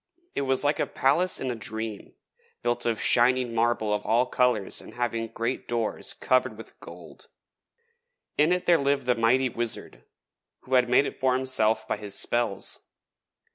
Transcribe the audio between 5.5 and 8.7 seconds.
doors covered with gold. In it